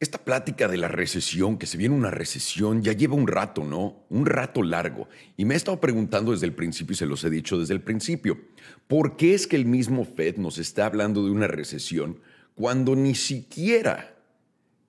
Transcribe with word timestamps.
Esta 0.00 0.18
plática 0.18 0.68
de 0.68 0.76
la 0.76 0.86
recesión, 0.86 1.58
que 1.58 1.66
se 1.66 1.76
viene 1.76 1.96
una 1.96 2.12
recesión, 2.12 2.82
ya 2.82 2.92
lleva 2.92 3.16
un 3.16 3.26
rato, 3.26 3.64
¿no? 3.64 4.04
Un 4.10 4.26
rato 4.26 4.62
largo. 4.62 5.08
Y 5.36 5.44
me 5.44 5.54
he 5.54 5.56
estado 5.56 5.80
preguntando 5.80 6.30
desde 6.30 6.46
el 6.46 6.54
principio, 6.54 6.92
y 6.92 6.96
se 6.96 7.06
los 7.06 7.24
he 7.24 7.30
dicho 7.30 7.58
desde 7.58 7.74
el 7.74 7.80
principio, 7.80 8.38
¿por 8.86 9.16
qué 9.16 9.34
es 9.34 9.48
que 9.48 9.56
el 9.56 9.64
mismo 9.64 10.04
Fed 10.04 10.36
nos 10.36 10.58
está 10.58 10.86
hablando 10.86 11.24
de 11.24 11.32
una 11.32 11.48
recesión 11.48 12.20
cuando 12.54 12.94
ni 12.94 13.16
siquiera 13.16 14.14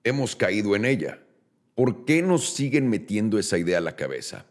hemos 0.04 0.36
caído 0.36 0.76
en 0.76 0.84
ella? 0.84 1.18
¿Por 1.74 2.04
qué 2.04 2.22
nos 2.22 2.50
siguen 2.50 2.88
metiendo 2.88 3.40
esa 3.40 3.58
idea 3.58 3.78
a 3.78 3.80
la 3.80 3.96
cabeza? 3.96 4.46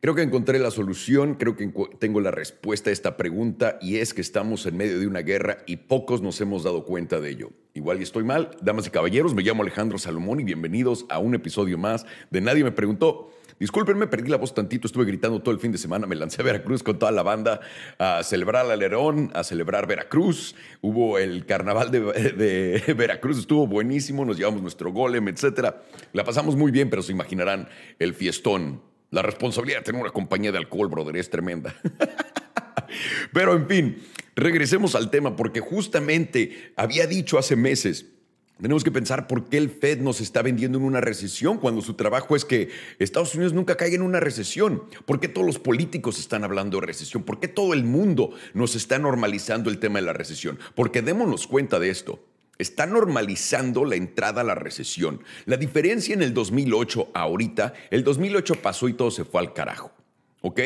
Creo 0.00 0.14
que 0.14 0.22
encontré 0.22 0.60
la 0.60 0.70
solución, 0.70 1.34
creo 1.34 1.56
que 1.56 1.68
tengo 1.98 2.20
la 2.20 2.30
respuesta 2.30 2.90
a 2.90 2.92
esta 2.92 3.16
pregunta 3.16 3.78
y 3.82 3.96
es 3.96 4.14
que 4.14 4.20
estamos 4.20 4.64
en 4.66 4.76
medio 4.76 5.00
de 5.00 5.08
una 5.08 5.22
guerra 5.22 5.58
y 5.66 5.76
pocos 5.76 6.22
nos 6.22 6.40
hemos 6.40 6.62
dado 6.62 6.84
cuenta 6.84 7.18
de 7.18 7.30
ello. 7.30 7.50
Igual 7.74 7.98
y 7.98 8.04
estoy 8.04 8.22
mal, 8.22 8.50
damas 8.62 8.86
y 8.86 8.90
caballeros, 8.90 9.34
me 9.34 9.42
llamo 9.42 9.64
Alejandro 9.64 9.98
Salomón 9.98 10.38
y 10.38 10.44
bienvenidos 10.44 11.04
a 11.08 11.18
un 11.18 11.34
episodio 11.34 11.78
más 11.78 12.06
de 12.30 12.40
Nadie 12.40 12.62
me 12.62 12.70
preguntó. 12.70 13.32
Discúlpenme, 13.58 14.06
perdí 14.06 14.30
la 14.30 14.36
voz 14.36 14.54
tantito, 14.54 14.86
estuve 14.86 15.04
gritando 15.04 15.42
todo 15.42 15.52
el 15.52 15.60
fin 15.60 15.72
de 15.72 15.78
semana, 15.78 16.06
me 16.06 16.14
lancé 16.14 16.42
a 16.42 16.44
Veracruz 16.44 16.84
con 16.84 16.96
toda 16.96 17.10
la 17.10 17.24
banda 17.24 17.58
a 17.98 18.22
celebrar 18.22 18.66
al 18.66 18.70
Alerón, 18.70 19.32
a 19.34 19.42
celebrar 19.42 19.88
Veracruz. 19.88 20.54
Hubo 20.80 21.18
el 21.18 21.44
carnaval 21.44 21.90
de, 21.90 22.00
de 22.02 22.94
Veracruz, 22.96 23.36
estuvo 23.36 23.66
buenísimo, 23.66 24.24
nos 24.24 24.38
llevamos 24.38 24.62
nuestro 24.62 24.92
golem, 24.92 25.26
etc. 25.26 25.74
La 26.12 26.22
pasamos 26.22 26.54
muy 26.54 26.70
bien, 26.70 26.88
pero 26.88 27.02
se 27.02 27.10
imaginarán 27.10 27.68
el 27.98 28.14
fiestón 28.14 28.86
la 29.10 29.22
responsabilidad 29.22 29.78
de 29.78 29.84
tener 29.84 30.00
una 30.00 30.10
compañía 30.10 30.52
de 30.52 30.58
alcohol, 30.58 30.88
brother, 30.88 31.16
es 31.16 31.30
tremenda. 31.30 31.74
Pero 33.32 33.54
en 33.54 33.66
fin, 33.66 34.02
regresemos 34.36 34.94
al 34.94 35.10
tema 35.10 35.36
porque 35.36 35.60
justamente 35.60 36.72
había 36.76 37.06
dicho 37.06 37.38
hace 37.38 37.56
meses, 37.56 38.06
tenemos 38.60 38.82
que 38.82 38.90
pensar 38.90 39.28
por 39.28 39.48
qué 39.48 39.56
el 39.56 39.70
Fed 39.70 40.00
nos 40.00 40.20
está 40.20 40.42
vendiendo 40.42 40.78
en 40.78 40.84
una 40.84 41.00
recesión 41.00 41.58
cuando 41.58 41.80
su 41.80 41.94
trabajo 41.94 42.34
es 42.34 42.44
que 42.44 42.70
Estados 42.98 43.34
Unidos 43.36 43.52
nunca 43.52 43.76
caiga 43.76 43.94
en 43.94 44.02
una 44.02 44.18
recesión. 44.18 44.82
¿Por 45.06 45.20
qué 45.20 45.28
todos 45.28 45.46
los 45.46 45.60
políticos 45.60 46.18
están 46.18 46.42
hablando 46.42 46.80
de 46.80 46.86
recesión? 46.86 47.22
¿Por 47.22 47.38
qué 47.38 47.46
todo 47.46 47.72
el 47.72 47.84
mundo 47.84 48.32
nos 48.54 48.74
está 48.74 48.98
normalizando 48.98 49.70
el 49.70 49.78
tema 49.78 50.00
de 50.00 50.06
la 50.06 50.12
recesión? 50.12 50.58
Porque 50.74 51.02
démonos 51.02 51.46
cuenta 51.46 51.78
de 51.78 51.90
esto 51.90 52.24
está 52.58 52.86
normalizando 52.86 53.84
la 53.84 53.96
entrada 53.96 54.40
a 54.40 54.44
la 54.44 54.54
recesión. 54.54 55.22
La 55.46 55.56
diferencia 55.56 56.14
en 56.14 56.22
el 56.22 56.34
2008 56.34 57.10
ahorita, 57.14 57.72
el 57.90 58.04
2008 58.04 58.56
pasó 58.56 58.88
y 58.88 58.94
todo 58.94 59.10
se 59.10 59.24
fue 59.24 59.40
al 59.40 59.52
carajo. 59.52 59.92
¿Ok? 60.42 60.60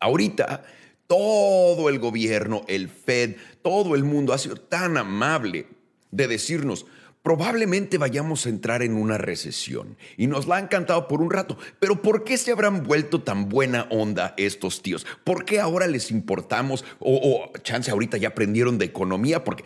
Ahorita 0.00 0.64
todo 1.06 1.88
el 1.88 1.98
gobierno, 1.98 2.62
el 2.66 2.88
Fed, 2.88 3.36
todo 3.62 3.94
el 3.94 4.04
mundo 4.04 4.32
ha 4.32 4.38
sido 4.38 4.56
tan 4.56 4.96
amable 4.96 5.66
de 6.10 6.26
decirnos, 6.26 6.86
probablemente 7.22 7.98
vayamos 7.98 8.46
a 8.46 8.48
entrar 8.48 8.82
en 8.82 8.94
una 8.94 9.18
recesión. 9.18 9.96
Y 10.16 10.26
nos 10.26 10.46
la 10.46 10.56
han 10.56 10.68
cantado 10.68 11.08
por 11.08 11.20
un 11.20 11.30
rato. 11.30 11.58
Pero 11.80 12.02
¿por 12.02 12.24
qué 12.24 12.36
se 12.38 12.52
habrán 12.52 12.84
vuelto 12.84 13.22
tan 13.22 13.48
buena 13.48 13.86
onda 13.90 14.34
estos 14.36 14.82
tíos? 14.82 15.06
¿Por 15.24 15.44
qué 15.44 15.60
ahora 15.60 15.86
les 15.86 16.10
importamos? 16.10 16.84
O, 16.98 17.50
o 17.54 17.58
chance 17.58 17.90
ahorita 17.90 18.16
ya 18.16 18.28
aprendieron 18.28 18.78
de 18.78 18.84
economía, 18.84 19.42
porque 19.44 19.64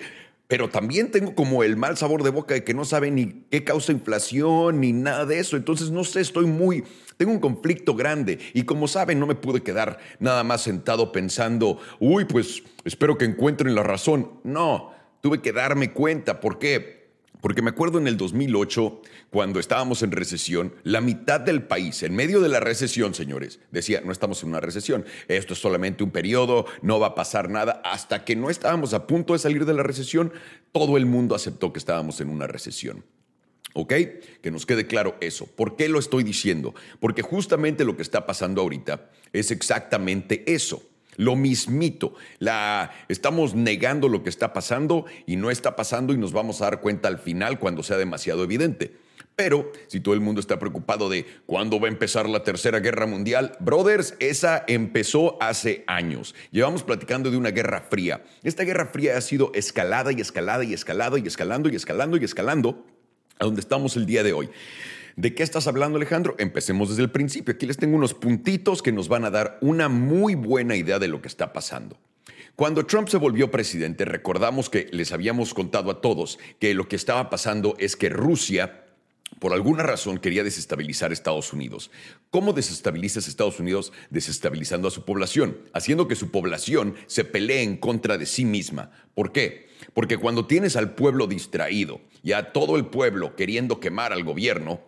pero 0.50 0.68
también 0.68 1.12
tengo 1.12 1.36
como 1.36 1.62
el 1.62 1.76
mal 1.76 1.96
sabor 1.96 2.24
de 2.24 2.30
boca 2.30 2.54
de 2.54 2.64
que 2.64 2.74
no 2.74 2.84
saben 2.84 3.14
ni 3.14 3.44
qué 3.50 3.62
causa 3.62 3.92
inflación 3.92 4.80
ni 4.80 4.92
nada 4.92 5.24
de 5.24 5.38
eso. 5.38 5.56
Entonces, 5.56 5.92
no 5.92 6.02
sé, 6.02 6.20
estoy 6.20 6.46
muy, 6.46 6.82
tengo 7.16 7.30
un 7.30 7.38
conflicto 7.38 7.94
grande 7.94 8.40
y 8.52 8.64
como 8.64 8.88
saben, 8.88 9.20
no 9.20 9.28
me 9.28 9.36
pude 9.36 9.62
quedar 9.62 10.00
nada 10.18 10.42
más 10.42 10.62
sentado 10.62 11.12
pensando, 11.12 11.78
uy, 12.00 12.24
pues 12.24 12.64
espero 12.84 13.16
que 13.16 13.26
encuentren 13.26 13.76
la 13.76 13.84
razón. 13.84 14.40
No, 14.42 14.90
tuve 15.20 15.40
que 15.40 15.52
darme 15.52 15.92
cuenta. 15.92 16.40
¿Por 16.40 16.58
qué? 16.58 16.99
Porque 17.40 17.62
me 17.62 17.70
acuerdo 17.70 17.98
en 17.98 18.06
el 18.06 18.16
2008, 18.16 19.02
cuando 19.30 19.60
estábamos 19.60 20.02
en 20.02 20.12
recesión, 20.12 20.74
la 20.82 21.00
mitad 21.00 21.40
del 21.40 21.62
país, 21.62 22.02
en 22.02 22.14
medio 22.14 22.40
de 22.40 22.48
la 22.48 22.60
recesión, 22.60 23.14
señores, 23.14 23.60
decía, 23.70 24.02
no 24.04 24.12
estamos 24.12 24.42
en 24.42 24.50
una 24.50 24.60
recesión, 24.60 25.04
esto 25.28 25.54
es 25.54 25.60
solamente 25.60 26.04
un 26.04 26.10
periodo, 26.10 26.66
no 26.82 27.00
va 27.00 27.08
a 27.08 27.14
pasar 27.14 27.50
nada. 27.50 27.80
Hasta 27.84 28.24
que 28.24 28.36
no 28.36 28.50
estábamos 28.50 28.94
a 28.94 29.06
punto 29.06 29.32
de 29.32 29.38
salir 29.38 29.64
de 29.64 29.74
la 29.74 29.82
recesión, 29.82 30.32
todo 30.72 30.96
el 30.96 31.06
mundo 31.06 31.34
aceptó 31.34 31.72
que 31.72 31.78
estábamos 31.78 32.20
en 32.20 32.28
una 32.28 32.46
recesión. 32.46 33.04
¿Ok? 33.72 33.94
Que 34.42 34.50
nos 34.50 34.66
quede 34.66 34.86
claro 34.86 35.16
eso. 35.20 35.46
¿Por 35.46 35.76
qué 35.76 35.88
lo 35.88 36.00
estoy 36.00 36.24
diciendo? 36.24 36.74
Porque 36.98 37.22
justamente 37.22 37.84
lo 37.84 37.96
que 37.96 38.02
está 38.02 38.26
pasando 38.26 38.60
ahorita 38.60 39.10
es 39.32 39.52
exactamente 39.52 40.52
eso 40.52 40.89
lo 41.16 41.36
mismito. 41.36 42.14
La, 42.38 42.92
estamos 43.08 43.54
negando 43.54 44.08
lo 44.08 44.22
que 44.22 44.30
está 44.30 44.52
pasando 44.52 45.06
y 45.26 45.36
no 45.36 45.50
está 45.50 45.76
pasando 45.76 46.12
y 46.12 46.18
nos 46.18 46.32
vamos 46.32 46.60
a 46.60 46.64
dar 46.64 46.80
cuenta 46.80 47.08
al 47.08 47.18
final 47.18 47.58
cuando 47.58 47.82
sea 47.82 47.96
demasiado 47.96 48.44
evidente. 48.44 48.96
Pero 49.36 49.72
si 49.86 50.00
todo 50.00 50.14
el 50.14 50.20
mundo 50.20 50.40
está 50.40 50.58
preocupado 50.58 51.08
de 51.08 51.24
cuándo 51.46 51.80
va 51.80 51.88
a 51.88 51.90
empezar 51.90 52.28
la 52.28 52.44
Tercera 52.44 52.80
Guerra 52.80 53.06
Mundial, 53.06 53.56
brothers, 53.58 54.14
esa 54.18 54.64
empezó 54.66 55.42
hace 55.42 55.82
años. 55.86 56.34
Llevamos 56.50 56.82
platicando 56.82 57.30
de 57.30 57.38
una 57.38 57.50
guerra 57.50 57.86
fría. 57.88 58.22
Esta 58.42 58.64
guerra 58.64 58.86
fría 58.86 59.16
ha 59.16 59.20
sido 59.22 59.50
escalada 59.54 60.12
y 60.12 60.20
escalada 60.20 60.64
y 60.64 60.74
escalada 60.74 61.18
y 61.18 61.26
escalando 61.26 61.70
y 61.70 61.76
escalando 61.76 62.18
y 62.18 62.24
escalando 62.24 62.84
a 63.38 63.46
donde 63.46 63.62
estamos 63.62 63.96
el 63.96 64.04
día 64.04 64.22
de 64.22 64.34
hoy. 64.34 64.50
¿De 65.16 65.34
qué 65.34 65.42
estás 65.42 65.66
hablando, 65.66 65.96
Alejandro? 65.96 66.34
Empecemos 66.38 66.90
desde 66.90 67.02
el 67.02 67.10
principio. 67.10 67.54
Aquí 67.54 67.66
les 67.66 67.76
tengo 67.76 67.96
unos 67.96 68.14
puntitos 68.14 68.82
que 68.82 68.92
nos 68.92 69.08
van 69.08 69.24
a 69.24 69.30
dar 69.30 69.58
una 69.60 69.88
muy 69.88 70.34
buena 70.34 70.76
idea 70.76 70.98
de 70.98 71.08
lo 71.08 71.20
que 71.20 71.28
está 71.28 71.52
pasando. 71.52 71.96
Cuando 72.56 72.84
Trump 72.84 73.08
se 73.08 73.16
volvió 73.16 73.50
presidente, 73.50 74.04
recordamos 74.04 74.68
que 74.68 74.88
les 74.92 75.12
habíamos 75.12 75.54
contado 75.54 75.90
a 75.90 76.00
todos 76.00 76.38
que 76.58 76.74
lo 76.74 76.88
que 76.88 76.96
estaba 76.96 77.30
pasando 77.30 77.74
es 77.78 77.96
que 77.96 78.08
Rusia 78.08 78.84
por 79.38 79.54
alguna 79.54 79.82
razón 79.82 80.18
quería 80.18 80.44
desestabilizar 80.44 81.12
Estados 81.12 81.52
Unidos. 81.52 81.90
¿Cómo 82.30 82.52
desestabilizas 82.52 83.28
Estados 83.28 83.60
Unidos? 83.60 83.92
Desestabilizando 84.10 84.88
a 84.88 84.90
su 84.90 85.04
población, 85.04 85.58
haciendo 85.72 86.08
que 86.08 86.16
su 86.16 86.30
población 86.30 86.94
se 87.06 87.24
pelee 87.24 87.62
en 87.62 87.76
contra 87.76 88.18
de 88.18 88.26
sí 88.26 88.44
misma. 88.44 88.90
¿Por 89.14 89.32
qué? 89.32 89.68
Porque 89.94 90.18
cuando 90.18 90.46
tienes 90.46 90.76
al 90.76 90.94
pueblo 90.94 91.26
distraído 91.26 92.00
y 92.22 92.32
a 92.32 92.52
todo 92.52 92.76
el 92.76 92.86
pueblo 92.86 93.34
queriendo 93.34 93.80
quemar 93.80 94.12
al 94.12 94.24
gobierno, 94.24 94.80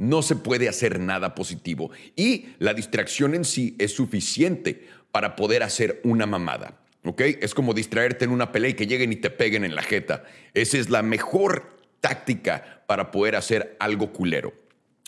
no 0.00 0.22
se 0.22 0.34
puede 0.34 0.66
hacer 0.66 0.98
nada 0.98 1.34
positivo 1.34 1.90
y 2.16 2.46
la 2.58 2.72
distracción 2.72 3.34
en 3.34 3.44
sí 3.44 3.76
es 3.78 3.92
suficiente 3.92 4.88
para 5.12 5.36
poder 5.36 5.62
hacer 5.62 6.00
una 6.04 6.24
mamada. 6.24 6.80
¿Ok? 7.04 7.20
Es 7.40 7.54
como 7.54 7.74
distraerte 7.74 8.24
en 8.24 8.30
una 8.30 8.50
pelea 8.50 8.70
y 8.70 8.74
que 8.74 8.86
lleguen 8.86 9.12
y 9.12 9.16
te 9.16 9.30
peguen 9.30 9.62
en 9.62 9.74
la 9.74 9.82
jeta. 9.82 10.24
Esa 10.54 10.78
es 10.78 10.88
la 10.88 11.02
mejor 11.02 11.78
táctica 12.00 12.82
para 12.86 13.10
poder 13.10 13.36
hacer 13.36 13.76
algo 13.78 14.12
culero. 14.12 14.54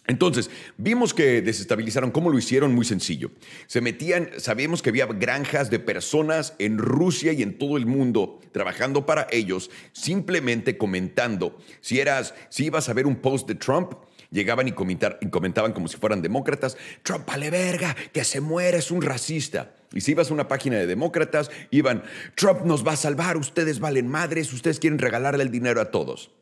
Entonces, 0.06 0.50
vimos 0.76 1.14
que 1.14 1.40
desestabilizaron. 1.40 2.10
¿Cómo 2.10 2.28
lo 2.28 2.38
hicieron? 2.38 2.74
Muy 2.74 2.84
sencillo. 2.84 3.30
Se 3.66 3.80
metían, 3.80 4.30
sabíamos 4.36 4.82
que 4.82 4.90
había 4.90 5.06
granjas 5.06 5.70
de 5.70 5.78
personas 5.78 6.54
en 6.58 6.76
Rusia 6.76 7.32
y 7.32 7.42
en 7.42 7.56
todo 7.56 7.76
el 7.76 7.86
mundo 7.86 8.40
trabajando 8.52 9.06
para 9.06 9.26
ellos, 9.30 9.70
simplemente 9.92 10.76
comentando. 10.76 11.56
Si 11.80 12.00
eras, 12.00 12.34
si 12.50 12.66
ibas 12.66 12.88
a 12.88 12.94
ver 12.94 13.06
un 13.06 13.16
post 13.16 13.46
de 13.46 13.54
Trump, 13.54 13.92
llegaban 14.32 14.66
y, 14.66 14.72
comentaban 14.72 15.72
como 15.72 15.86
si 15.86 15.96
fueran 15.98 16.22
demócratas, 16.22 16.76
Trump 17.02 17.26
vale 17.26 17.50
verga, 17.50 17.94
que 18.12 18.24
se 18.24 18.40
muere, 18.40 18.78
es 18.78 18.90
un 18.90 19.02
racista. 19.02 19.74
Y 19.92 20.00
si 20.00 20.12
ibas 20.12 20.30
a 20.30 20.34
una 20.34 20.48
página 20.48 20.78
de 20.78 20.86
demócratas, 20.86 21.50
iban, 21.70 22.02
Trump 22.34 22.62
nos 22.62 22.84
va 22.86 22.92
a 22.92 22.96
salvar, 22.96 23.36
ustedes 23.36 23.78
valen 23.78 24.08
madres, 24.08 24.52
ustedes 24.52 24.80
quieren 24.80 24.98
regalarle 24.98 25.44
el 25.44 25.50
dinero 25.50 25.80
a 25.80 25.90
todos. 25.90 26.32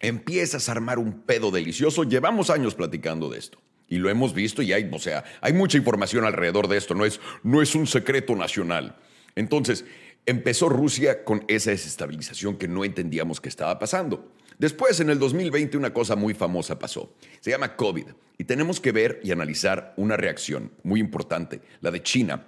Empiezas 0.00 0.68
a 0.68 0.72
armar 0.72 0.98
un 0.98 1.22
pedo 1.22 1.50
delicioso, 1.50 2.04
llevamos 2.04 2.48
años 2.48 2.74
platicando 2.74 3.28
de 3.28 3.38
esto. 3.38 3.58
Y 3.88 3.98
lo 3.98 4.08
hemos 4.08 4.32
visto 4.32 4.62
y 4.62 4.72
hay, 4.72 4.88
o 4.90 4.98
sea, 4.98 5.22
hay 5.42 5.52
mucha 5.52 5.76
información 5.76 6.24
alrededor 6.24 6.66
de 6.68 6.78
esto, 6.78 6.94
no 6.94 7.04
es, 7.04 7.20
no 7.42 7.60
es 7.60 7.74
un 7.74 7.86
secreto 7.86 8.34
nacional. 8.34 8.96
Entonces, 9.34 9.84
empezó 10.24 10.68
Rusia 10.68 11.24
con 11.24 11.44
esa 11.48 11.70
desestabilización 11.70 12.56
que 12.56 12.68
no 12.68 12.84
entendíamos 12.84 13.40
que 13.40 13.48
estaba 13.48 13.78
pasando. 13.78 14.32
Después, 14.62 15.00
en 15.00 15.10
el 15.10 15.18
2020, 15.18 15.76
una 15.76 15.92
cosa 15.92 16.14
muy 16.14 16.34
famosa 16.34 16.78
pasó. 16.78 17.12
Se 17.40 17.50
llama 17.50 17.74
COVID. 17.74 18.04
Y 18.38 18.44
tenemos 18.44 18.78
que 18.78 18.92
ver 18.92 19.18
y 19.24 19.32
analizar 19.32 19.92
una 19.96 20.16
reacción 20.16 20.70
muy 20.84 21.00
importante, 21.00 21.60
la 21.80 21.90
de 21.90 22.00
China. 22.00 22.46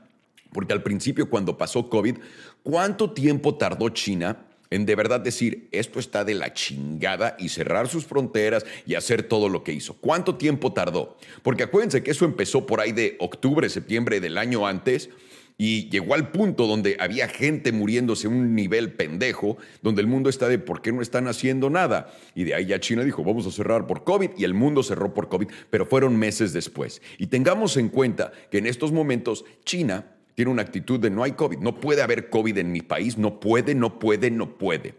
Porque 0.53 0.73
al 0.73 0.85
principio, 0.85 1.29
cuando 1.29 1.59
pasó 1.59 1.91
COVID, 1.91 2.19
¿cuánto 2.63 3.11
tiempo 3.11 3.57
tardó 3.57 3.89
China 3.89 4.47
en 4.71 4.87
de 4.87 4.95
verdad 4.95 5.19
decir, 5.19 5.69
esto 5.73 5.99
está 5.99 6.25
de 6.25 6.35
la 6.35 6.53
chingada 6.53 7.35
y 7.37 7.49
cerrar 7.49 7.89
sus 7.89 8.07
fronteras 8.07 8.65
y 8.87 8.95
hacer 8.95 9.25
todo 9.25 9.49
lo 9.49 9.65
que 9.65 9.73
hizo? 9.73 9.95
¿Cuánto 9.95 10.37
tiempo 10.37 10.73
tardó? 10.73 11.19
Porque 11.43 11.65
acuérdense 11.65 12.05
que 12.05 12.13
eso 12.13 12.25
empezó 12.25 12.65
por 12.65 12.79
ahí 12.79 12.93
de 12.93 13.17
octubre, 13.19 13.69
septiembre 13.69 14.21
del 14.21 14.39
año 14.39 14.69
antes 14.69 15.11
y 15.57 15.89
llegó 15.89 16.15
al 16.15 16.31
punto 16.33 16.67
donde 16.67 16.97
había 16.99 17.29
gente 17.29 17.71
muriéndose 17.71 18.27
a 18.27 18.31
un 18.31 18.55
nivel 18.57 18.93
pendejo, 18.93 19.57
donde 19.83 20.01
el 20.01 20.09
mundo 20.09 20.29
está 20.29 20.49
de 20.49 20.59
¿por 20.59 20.83
qué 20.83 20.93
no 20.93 21.01
están 21.01 21.29
haciendo 21.29 21.71
nada? 21.71 22.13
Y 22.35 22.43
de 22.45 22.55
ahí 22.55 22.67
ya 22.67 22.81
China 22.81 23.05
dijo, 23.05 23.23
vamos 23.23 23.47
a 23.47 23.53
cerrar 23.53 23.87
por 23.87 24.03
COVID 24.03 24.31
y 24.37 24.45
el 24.45 24.55
mundo 24.55 24.83
cerró 24.83 25.15
por 25.15 25.29
COVID, 25.29 25.49
pero 25.71 25.87
fueron 25.87 26.17
meses 26.17 26.53
después. 26.53 27.01
Y 27.19 27.29
tengamos 27.29 27.77
en 27.77 27.89
cuenta 27.89 28.33
que 28.51 28.59
en 28.59 28.67
estos 28.67 28.91
momentos 28.91 29.45
China 29.65 30.07
tiene 30.35 30.51
una 30.51 30.63
actitud 30.63 30.99
de 30.99 31.11
no 31.11 31.23
hay 31.23 31.33
COVID, 31.33 31.59
no 31.59 31.79
puede 31.79 32.03
haber 32.03 32.31
COVID 32.31 32.59
en 32.59 32.73
mi 32.73 32.83
país, 32.83 33.17
no 33.17 33.39
puede, 33.39 33.77
no 33.77 34.01
puede, 34.01 34.33
no 34.33 34.59
puede. 34.59 34.95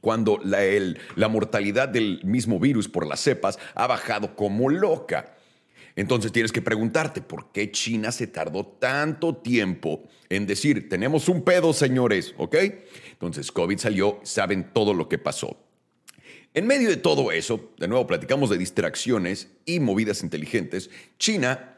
cuando 0.00 0.38
la, 0.42 0.58
la 1.14 1.28
mortalidad 1.28 1.88
del 1.88 2.20
mismo 2.24 2.58
virus 2.58 2.88
por 2.88 3.06
las 3.06 3.20
cepas 3.20 3.60
ha 3.76 3.86
bajado 3.86 4.34
como 4.34 4.68
loca. 4.68 5.36
Entonces 5.96 6.32
tienes 6.32 6.50
que 6.50 6.62
preguntarte, 6.62 7.20
¿por 7.20 7.52
qué 7.52 7.70
China 7.70 8.10
se 8.10 8.26
tardó 8.26 8.66
tanto 8.66 9.36
tiempo 9.36 10.02
en 10.28 10.46
decir, 10.46 10.88
tenemos 10.88 11.28
un 11.28 11.42
pedo, 11.42 11.72
señores? 11.72 12.34
¿Ok? 12.36 12.56
Entonces 13.12 13.52
COVID 13.52 13.78
salió, 13.78 14.18
saben 14.24 14.72
todo 14.72 14.92
lo 14.92 15.08
que 15.08 15.18
pasó. 15.18 15.56
En 16.52 16.66
medio 16.66 16.88
de 16.88 16.96
todo 16.96 17.32
eso, 17.32 17.72
de 17.78 17.88
nuevo 17.88 18.06
platicamos 18.06 18.50
de 18.50 18.58
distracciones 18.58 19.48
y 19.66 19.80
movidas 19.80 20.22
inteligentes, 20.22 20.90
China 21.18 21.74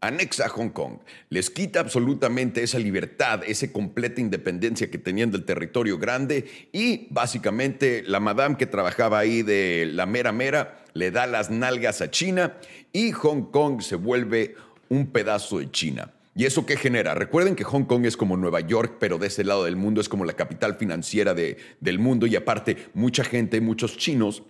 anexa 0.00 0.46
a 0.46 0.48
Hong 0.48 0.70
Kong, 0.70 0.98
les 1.28 1.50
quita 1.50 1.80
absolutamente 1.80 2.62
esa 2.62 2.78
libertad, 2.78 3.42
esa 3.46 3.70
completa 3.70 4.20
independencia 4.20 4.90
que 4.90 4.98
tenían 4.98 5.30
del 5.30 5.44
territorio 5.44 5.98
grande 5.98 6.46
y 6.72 7.06
básicamente 7.10 8.02
la 8.06 8.20
madame 8.20 8.56
que 8.56 8.66
trabajaba 8.66 9.18
ahí 9.18 9.42
de 9.42 9.90
la 9.92 10.06
mera 10.06 10.32
mera 10.32 10.79
le 10.92 11.10
da 11.10 11.26
las 11.26 11.50
nalgas 11.50 12.00
a 12.00 12.10
China 12.10 12.56
y 12.92 13.12
Hong 13.12 13.50
Kong 13.50 13.80
se 13.80 13.96
vuelve 13.96 14.54
un 14.88 15.06
pedazo 15.08 15.58
de 15.58 15.70
China. 15.70 16.12
¿Y 16.34 16.46
eso 16.46 16.64
qué 16.64 16.76
genera? 16.76 17.14
Recuerden 17.14 17.56
que 17.56 17.64
Hong 17.64 17.84
Kong 17.84 18.06
es 18.06 18.16
como 18.16 18.36
Nueva 18.36 18.60
York, 18.60 18.96
pero 19.00 19.18
de 19.18 19.26
ese 19.26 19.44
lado 19.44 19.64
del 19.64 19.76
mundo 19.76 20.00
es 20.00 20.08
como 20.08 20.24
la 20.24 20.34
capital 20.34 20.76
financiera 20.76 21.34
de, 21.34 21.58
del 21.80 21.98
mundo 21.98 22.26
y 22.26 22.36
aparte 22.36 22.76
mucha 22.94 23.24
gente, 23.24 23.60
muchos 23.60 23.96
chinos 23.96 24.42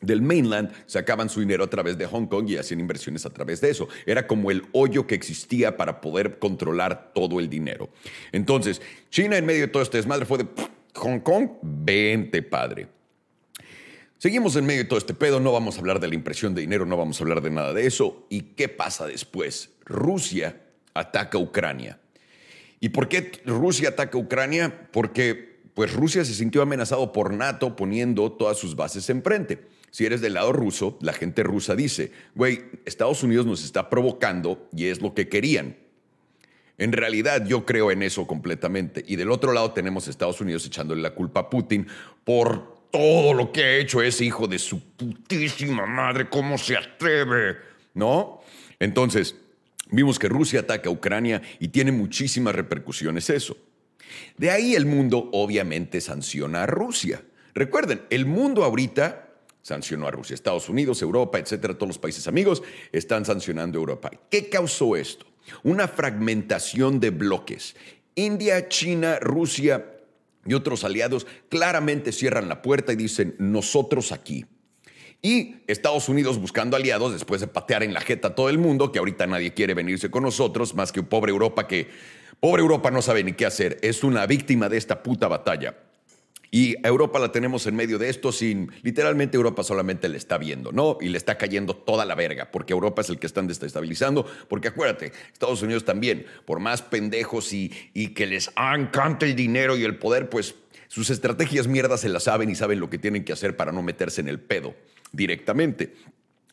del 0.00 0.22
mainland 0.22 0.72
sacaban 0.86 1.28
su 1.28 1.40
dinero 1.40 1.64
a 1.64 1.70
través 1.70 1.98
de 1.98 2.06
Hong 2.06 2.26
Kong 2.26 2.48
y 2.48 2.56
hacían 2.56 2.80
inversiones 2.80 3.26
a 3.26 3.30
través 3.30 3.60
de 3.60 3.70
eso. 3.70 3.88
Era 4.04 4.26
como 4.26 4.50
el 4.50 4.64
hoyo 4.72 5.06
que 5.06 5.14
existía 5.14 5.76
para 5.76 6.00
poder 6.00 6.38
controlar 6.38 7.12
todo 7.14 7.40
el 7.40 7.48
dinero. 7.48 7.88
Entonces, 8.32 8.80
China 9.10 9.36
en 9.36 9.46
medio 9.46 9.62
de 9.62 9.68
todo 9.68 9.82
este 9.82 9.96
desmadre 9.96 10.26
fue 10.26 10.38
de 10.38 10.46
Hong 10.94 11.20
Kong, 11.20 11.48
vente 11.62 12.42
padre. 12.42 12.88
Seguimos 14.26 14.56
en 14.56 14.66
medio 14.66 14.82
de 14.82 14.88
todo 14.88 14.98
este 14.98 15.14
pedo, 15.14 15.38
no 15.38 15.52
vamos 15.52 15.76
a 15.76 15.78
hablar 15.78 16.00
de 16.00 16.08
la 16.08 16.16
impresión 16.16 16.52
de 16.52 16.60
dinero, 16.60 16.84
no 16.84 16.96
vamos 16.96 17.20
a 17.20 17.22
hablar 17.22 17.42
de 17.42 17.50
nada 17.50 17.72
de 17.72 17.86
eso. 17.86 18.26
¿Y 18.28 18.40
qué 18.56 18.68
pasa 18.68 19.06
después? 19.06 19.70
Rusia 19.84 20.62
ataca 20.94 21.38
a 21.38 21.40
Ucrania. 21.40 22.00
¿Y 22.80 22.88
por 22.88 23.06
qué 23.06 23.30
Rusia 23.44 23.90
ataca 23.90 24.18
a 24.18 24.20
Ucrania? 24.20 24.88
Porque 24.90 25.60
pues 25.74 25.92
Rusia 25.92 26.24
se 26.24 26.34
sintió 26.34 26.60
amenazado 26.60 27.12
por 27.12 27.32
NATO 27.32 27.76
poniendo 27.76 28.32
todas 28.32 28.58
sus 28.58 28.74
bases 28.74 29.08
enfrente. 29.10 29.68
Si 29.92 30.04
eres 30.06 30.20
del 30.20 30.34
lado 30.34 30.52
ruso, 30.52 30.98
la 31.02 31.12
gente 31.12 31.44
rusa 31.44 31.76
dice, 31.76 32.10
güey, 32.34 32.64
Estados 32.84 33.22
Unidos 33.22 33.46
nos 33.46 33.62
está 33.62 33.88
provocando 33.88 34.68
y 34.72 34.86
es 34.86 35.02
lo 35.02 35.14
que 35.14 35.28
querían. 35.28 35.76
En 36.78 36.90
realidad 36.90 37.46
yo 37.46 37.64
creo 37.64 37.92
en 37.92 38.02
eso 38.02 38.26
completamente. 38.26 39.04
Y 39.06 39.14
del 39.14 39.30
otro 39.30 39.52
lado 39.52 39.70
tenemos 39.70 40.08
a 40.08 40.10
Estados 40.10 40.40
Unidos 40.40 40.66
echándole 40.66 41.00
la 41.00 41.14
culpa 41.14 41.38
a 41.42 41.48
Putin 41.48 41.86
por 42.24 42.75
todo 42.96 43.34
lo 43.34 43.52
que 43.52 43.62
ha 43.62 43.76
hecho 43.76 44.00
ese 44.00 44.24
hijo 44.24 44.46
de 44.46 44.58
su 44.58 44.80
putísima 44.80 45.84
madre, 45.84 46.30
¿cómo 46.30 46.56
se 46.56 46.78
atreve? 46.78 47.58
¿No? 47.92 48.40
Entonces, 48.80 49.36
vimos 49.90 50.18
que 50.18 50.30
Rusia 50.30 50.60
ataca 50.60 50.88
a 50.88 50.92
Ucrania 50.92 51.42
y 51.60 51.68
tiene 51.68 51.92
muchísimas 51.92 52.54
repercusiones 52.54 53.28
eso. 53.28 53.54
De 54.38 54.50
ahí 54.50 54.74
el 54.74 54.86
mundo 54.86 55.28
obviamente 55.34 56.00
sanciona 56.00 56.62
a 56.62 56.66
Rusia. 56.66 57.22
Recuerden, 57.54 58.00
el 58.08 58.24
mundo 58.24 58.64
ahorita 58.64 59.28
sancionó 59.60 60.06
a 60.06 60.10
Rusia. 60.10 60.32
Estados 60.32 60.70
Unidos, 60.70 61.02
Europa, 61.02 61.38
etcétera, 61.38 61.74
todos 61.74 61.88
los 61.88 61.98
países 61.98 62.26
amigos 62.28 62.62
están 62.92 63.26
sancionando 63.26 63.78
a 63.78 63.80
Europa. 63.80 64.10
¿Qué 64.30 64.48
causó 64.48 64.96
esto? 64.96 65.26
Una 65.64 65.86
fragmentación 65.86 66.98
de 66.98 67.10
bloques. 67.10 67.76
India, 68.14 68.68
China, 68.68 69.18
Rusia 69.20 69.84
y 70.46 70.54
otros 70.54 70.84
aliados 70.84 71.26
claramente 71.48 72.12
cierran 72.12 72.48
la 72.48 72.62
puerta 72.62 72.92
y 72.92 72.96
dicen 72.96 73.34
nosotros 73.38 74.12
aquí. 74.12 74.46
Y 75.22 75.56
Estados 75.66 76.08
Unidos 76.08 76.38
buscando 76.38 76.76
aliados 76.76 77.12
después 77.12 77.40
de 77.40 77.46
patear 77.46 77.82
en 77.82 77.94
la 77.94 78.00
jeta 78.00 78.28
a 78.28 78.34
todo 78.34 78.48
el 78.48 78.58
mundo, 78.58 78.92
que 78.92 78.98
ahorita 78.98 79.26
nadie 79.26 79.54
quiere 79.54 79.74
venirse 79.74 80.10
con 80.10 80.22
nosotros, 80.22 80.74
más 80.74 80.92
que 80.92 81.02
pobre 81.02 81.30
Europa 81.30 81.66
que, 81.66 81.88
pobre 82.38 82.62
Europa 82.62 82.90
no 82.90 83.02
sabe 83.02 83.24
ni 83.24 83.32
qué 83.32 83.46
hacer, 83.46 83.78
es 83.82 84.04
una 84.04 84.26
víctima 84.26 84.68
de 84.68 84.76
esta 84.76 85.02
puta 85.02 85.26
batalla. 85.26 85.85
Y 86.50 86.76
Europa 86.86 87.18
la 87.18 87.32
tenemos 87.32 87.66
en 87.66 87.76
medio 87.76 87.98
de 87.98 88.08
esto 88.08 88.32
sin, 88.32 88.70
literalmente 88.82 89.36
Europa 89.36 89.62
solamente 89.62 90.08
le 90.08 90.16
está 90.16 90.38
viendo, 90.38 90.72
¿no? 90.72 90.98
Y 91.00 91.08
le 91.08 91.18
está 91.18 91.36
cayendo 91.38 91.74
toda 91.74 92.04
la 92.04 92.14
verga, 92.14 92.50
porque 92.50 92.72
Europa 92.72 93.02
es 93.02 93.10
el 93.10 93.18
que 93.18 93.26
están 93.26 93.46
desestabilizando, 93.46 94.26
porque 94.48 94.68
acuérdate, 94.68 95.12
Estados 95.32 95.62
Unidos 95.62 95.84
también, 95.84 96.26
por 96.44 96.60
más 96.60 96.82
pendejos 96.82 97.52
y, 97.52 97.72
y 97.94 98.08
que 98.08 98.26
les 98.26 98.50
encanta 98.56 99.26
el 99.26 99.34
dinero 99.34 99.76
y 99.76 99.84
el 99.84 99.98
poder, 99.98 100.28
pues 100.28 100.54
sus 100.88 101.10
estrategias 101.10 101.66
mierdas 101.66 102.00
se 102.00 102.08
las 102.08 102.24
saben 102.24 102.48
y 102.48 102.54
saben 102.54 102.80
lo 102.80 102.88
que 102.88 102.98
tienen 102.98 103.24
que 103.24 103.32
hacer 103.32 103.56
para 103.56 103.72
no 103.72 103.82
meterse 103.82 104.20
en 104.20 104.28
el 104.28 104.40
pedo 104.40 104.74
directamente. 105.12 105.94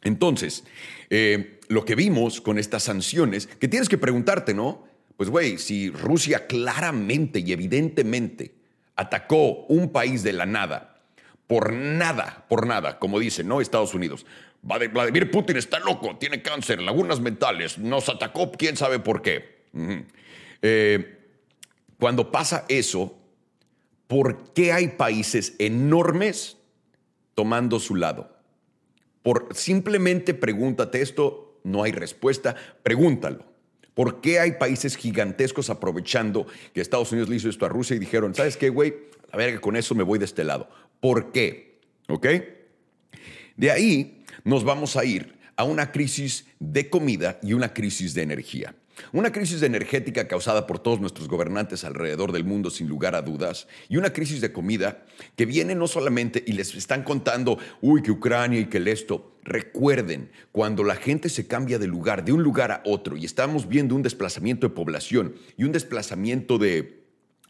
Entonces, 0.04 0.64
eh, 1.10 1.60
lo 1.70 1.86
que 1.86 1.96
vimos 1.96 2.42
con 2.42 2.58
estas 2.58 2.84
sanciones, 2.84 3.48
que 3.48 3.68
tienes 3.68 3.90
que 3.90 3.98
preguntarte, 3.98 4.54
¿no? 4.54 4.86
Pues 5.18 5.30
güey, 5.30 5.58
si 5.58 5.90
Rusia 5.90 6.48
claramente 6.48 7.40
y 7.40 7.54
evidentemente 7.54 8.63
atacó 8.96 9.66
un 9.68 9.92
país 9.92 10.24
de 10.24 10.34
la 10.34 10.46
nada, 10.46 11.02
por 11.48 11.74
nada, 11.74 12.46
por 12.48 12.68
nada, 12.68 13.00
como 13.00 13.20
dice, 13.20 13.44
¿no? 13.44 13.62
Estados 13.62 13.94
Unidos. 13.94 14.26
Vladimir 14.62 15.30
Putin 15.30 15.58
está 15.58 15.80
loco, 15.80 16.16
tiene 16.18 16.42
cáncer, 16.42 16.82
lagunas 16.82 17.20
mentales, 17.20 17.78
nos 17.78 18.08
atacó, 18.08 18.52
quién 18.52 18.78
sabe 18.78 19.00
por 19.00 19.22
qué. 19.22 19.66
Eh, 20.62 21.20
cuando 22.00 22.32
pasa 22.32 22.66
eso, 22.70 23.18
¿por 24.08 24.54
qué 24.54 24.72
hay 24.72 24.90
países 24.90 25.56
enormes 25.60 26.58
tomando 27.36 27.80
su 27.80 27.96
lado? 27.96 28.38
Por 29.22 29.50
simplemente 29.54 30.34
pregúntate 30.34 31.02
esto, 31.02 31.60
no 31.64 31.84
hay 31.84 31.92
respuesta, 31.92 32.56
pregúntalo. 32.84 33.53
¿Por 33.94 34.22
qué 34.22 34.40
hay 34.40 34.54
países 34.54 34.96
gigantescos 34.96 35.70
aprovechando 35.70 36.48
que 36.74 36.82
Estados 36.82 37.12
Unidos 37.12 37.30
le 37.30 37.36
hizo 37.36 37.50
esto 37.50 37.66
a 37.66 37.70
Rusia 37.70 37.96
y 37.96 38.00
dijeron, 38.00 38.34
¿sabes 38.34 38.58
qué, 38.58 38.70
güey? 38.70 38.94
A 39.32 39.38
ver, 39.38 39.62
con 39.62 39.76
eso 39.76 39.94
me 39.96 40.04
voy 40.04 40.20
de 40.20 40.26
este 40.26 40.44
lado. 40.44 40.70
¿Por 41.00 41.32
qué? 41.32 41.80
¿Ok? 42.10 42.28
De 43.56 43.72
ahí 43.72 44.24
nos 44.44 44.64
vamos 44.64 44.98
a 44.98 45.06
ir 45.06 45.38
a 45.56 45.64
una 45.64 45.92
crisis 45.92 46.46
de 46.60 46.90
comida 46.90 47.40
y 47.44 47.54
una 47.54 47.74
crisis 47.74 48.14
de 48.14 48.24
energía. 48.24 48.76
Una 49.12 49.32
crisis 49.32 49.62
energética 49.62 50.28
causada 50.28 50.68
por 50.68 50.80
todos 50.80 51.00
nuestros 51.00 51.28
gobernantes 51.28 51.84
alrededor 51.84 52.32
del 52.32 52.44
mundo, 52.44 52.70
sin 52.70 52.88
lugar 52.88 53.16
a 53.16 53.22
dudas, 53.22 53.68
y 53.90 53.98
una 53.98 54.14
crisis 54.14 54.42
de 54.42 54.52
comida 54.52 55.06
que 55.36 55.46
viene 55.46 55.76
no 55.76 55.88
solamente 55.88 56.44
y 56.46 56.54
les 56.54 56.74
están 56.76 57.04
contando, 57.04 57.58
uy, 57.82 58.02
que 58.02 58.12
Ucrania 58.12 58.60
y 58.60 58.66
que 58.66 58.78
el 58.78 58.88
esto. 58.88 59.32
Recuerden, 59.44 60.32
cuando 60.52 60.84
la 60.84 60.96
gente 60.96 61.28
se 61.28 61.48
cambia 61.48 61.78
de 61.78 61.88
lugar, 61.88 62.24
de 62.24 62.32
un 62.32 62.44
lugar 62.44 62.72
a 62.72 62.82
otro, 62.86 63.18
y 63.18 63.26
estamos 63.26 63.68
viendo 63.68 63.96
un 63.96 64.02
desplazamiento 64.02 64.68
de 64.68 64.76
población 64.76 65.36
y 65.58 65.66
un 65.66 65.74
desplazamiento 65.74 66.58
de 66.58 67.03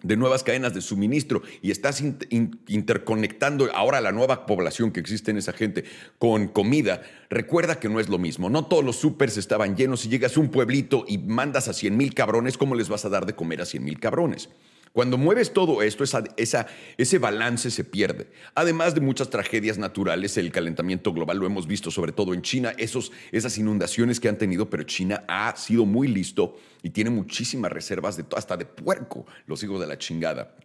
de 0.03 0.17
nuevas 0.17 0.43
cadenas 0.43 0.73
de 0.73 0.81
suministro 0.81 1.41
y 1.61 1.71
estás 1.71 2.01
interconectando 2.01 3.69
ahora 3.73 4.01
la 4.01 4.11
nueva 4.11 4.45
población 4.45 4.91
que 4.91 4.99
existe 4.99 5.31
en 5.31 5.37
esa 5.37 5.53
gente 5.53 5.85
con 6.19 6.49
comida, 6.49 7.01
recuerda 7.29 7.79
que 7.79 7.89
no 7.89 7.99
es 7.99 8.09
lo 8.09 8.19
mismo. 8.19 8.49
No 8.49 8.65
todos 8.65 8.83
los 8.83 8.97
supers 8.97 9.37
estaban 9.37 9.75
llenos. 9.75 10.01
Si 10.01 10.09
llegas 10.09 10.37
a 10.37 10.39
un 10.39 10.49
pueblito 10.49 11.05
y 11.07 11.17
mandas 11.17 11.67
a 11.67 11.73
100 11.73 11.97
mil 11.97 12.13
cabrones, 12.13 12.57
¿cómo 12.57 12.75
les 12.75 12.89
vas 12.89 13.05
a 13.05 13.09
dar 13.09 13.25
de 13.25 13.33
comer 13.33 13.61
a 13.61 13.65
100 13.65 13.83
mil 13.83 13.99
cabrones? 13.99 14.49
Cuando 14.93 15.17
mueves 15.17 15.53
todo 15.53 15.81
esto, 15.81 16.03
esa, 16.03 16.67
ese 16.97 17.17
balance 17.17 17.71
se 17.71 17.83
pierde. 17.83 18.29
Además 18.53 18.93
de 18.93 19.01
muchas 19.01 19.31
tragedias 19.31 19.79
naturales, 19.79 20.37
el 20.37 20.51
calentamiento 20.51 21.11
global 21.11 21.39
lo 21.39 21.47
hemos 21.47 21.65
visto 21.65 21.89
sobre 21.89 22.11
todo 22.11 22.35
en 22.35 22.43
China, 22.43 22.75
esos, 22.77 23.11
esas 23.31 23.57
inundaciones 23.57 24.19
que 24.19 24.29
han 24.29 24.37
tenido, 24.37 24.69
pero 24.69 24.83
China 24.83 25.23
ha 25.27 25.55
sido 25.55 25.87
muy 25.87 26.07
listo 26.07 26.57
y 26.83 26.91
tiene 26.91 27.09
muchísimas 27.09 27.71
reservas 27.71 28.17
de 28.17 28.25
hasta 28.37 28.55
de 28.55 28.65
puerco, 28.65 29.25
los 29.47 29.63
hijos 29.63 29.81
de 29.81 29.87
la 29.87 29.97
chingada 29.97 30.55